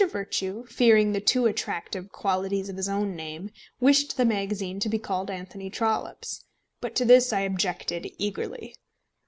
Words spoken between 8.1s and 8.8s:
eagerly.